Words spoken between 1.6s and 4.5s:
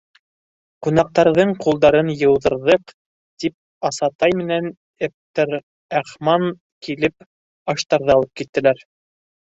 ҡулдарын йыуҙырҙыҡ,— тип Асатай